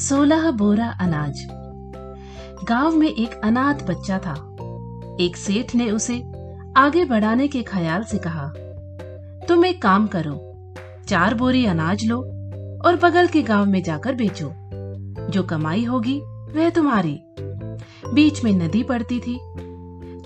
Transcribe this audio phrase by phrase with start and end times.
[0.00, 1.46] सोलह बोरा अनाज।
[2.64, 4.56] गाँव में एक अनाथ बच्चा था।
[5.20, 6.22] एक सेठ ने उसे
[6.76, 8.52] आगे बढ़ाने के ख्याल से कहा,
[9.48, 10.34] तुम एक काम करो,
[11.08, 12.18] चार बोरी अनाज लो
[12.84, 14.52] और बगल के गाँव में जाकर बेचो।
[15.30, 17.20] जो कमाई होगी, वह तुम्हारी।
[18.14, 19.38] बीच में नदी पड़ती थी।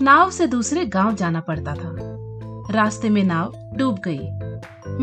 [0.01, 1.95] नाव से दूसरे गाँव जाना पड़ता था।
[2.73, 4.19] रास्ते में नाव डूब गई।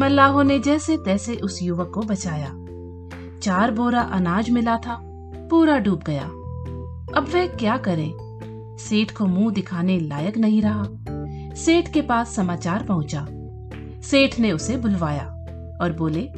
[0.01, 2.55] मल्लाहों ने जैसे तैसे उस युवक को बचाया।
[3.43, 4.99] चार बोरा अनाज मिला था,
[5.51, 6.25] पूरा डूब गया।
[7.17, 8.13] अब वह क्या करे?
[8.83, 10.85] सेठ को मुँह दिखाने लायक नहीं रहा।
[11.55, 13.27] सेठ के पास समाचार पहुँचा।
[14.03, 15.25] सेठ ने उसे बुलवाया
[15.81, 16.29] और बोले,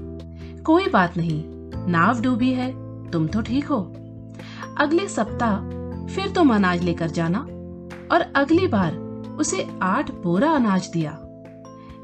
[0.63, 1.43] कोई बात नहीं,
[1.91, 2.71] नाव डूबी है,
[3.11, 3.81] तुम तो ठीक हो।
[4.79, 5.57] अगले सप्ताह
[6.07, 7.39] फिर तुम अनाज लेकर जाना
[8.13, 8.97] और अगली बार
[9.39, 11.19] उसे आठ बोरा अनाज दिया।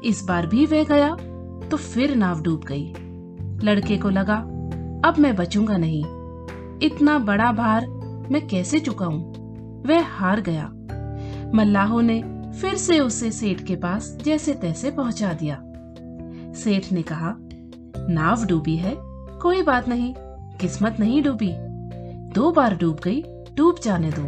[0.03, 1.15] इस बार भी वह गया
[1.69, 2.93] तो फिर नाव डूब गई।
[3.65, 4.43] लड़के को लगा
[5.05, 6.03] अब मैं बचूँगा नहीं।
[6.81, 7.87] इतना बड़ा भार
[8.31, 9.19] मैं कैसे चुकाऊं
[9.87, 10.69] वह हार गया।
[11.55, 12.21] मल्लाहों ने
[12.61, 15.55] फिर से उसे सेठ के पास जैसे तैसे पहुँचा दिया।
[16.53, 17.35] सेठ ने कहा,
[18.09, 18.95] नाव डूबी है,
[19.39, 20.13] कोई बात नहीं,
[20.57, 21.51] किस्मत नहीं डूबी।
[22.33, 23.21] दो बार डूब गई,
[23.55, 24.23] डूब जाने दो।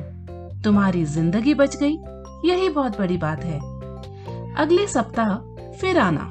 [0.61, 1.97] तुम्हारी ज़िंदगी बच गई,
[2.49, 3.59] यही बहुत बड़ी बात है।
[4.55, 5.35] अगले सप्ताह
[5.71, 6.29] फिर आना।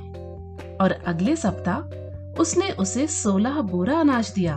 [0.80, 2.01] और अगले सप्ताह
[2.40, 4.54] उसने उसे सोलह बोरा अनाज दिया।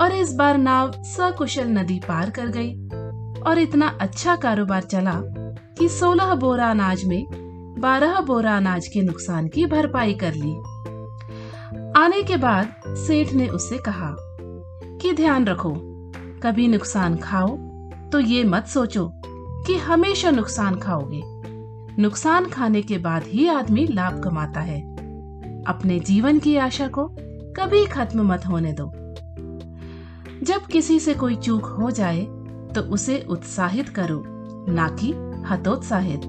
[0.00, 2.74] और इस बार नाव सकुशल नदी पार कर गई
[3.40, 5.20] और इतना अच्छा कारोबार चला
[5.78, 7.26] कि सोलह बोरा अनाज में
[7.78, 10.52] बारह बोरा अनाज के नुकसान की भरपाई कर ली।
[12.00, 14.14] आने के बाद सेठ ने उससे कहा
[15.02, 15.72] कि ध्यान रखो,
[16.42, 17.56] कभी नुकसान खाओ
[18.12, 19.10] तो ये मत सोचो
[19.66, 21.20] कि हमेशा नुकसान खाओगे।
[22.02, 24.89] नुकसान खाने के बाद ही आदमी लाभ कमाता है।
[25.66, 27.08] अपने जीवन की आशा को
[27.56, 28.92] कभी खत्म मत होने दो।
[30.42, 32.24] जब किसी से कोई चूक हो जाए
[32.74, 34.22] तो उसे उत्साहित करो,
[34.72, 35.12] ना कि
[35.48, 36.20] हतोत्साहित।